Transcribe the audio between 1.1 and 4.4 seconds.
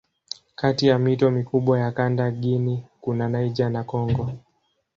mikubwa ya kanda Guinea kuna Niger na Kongo.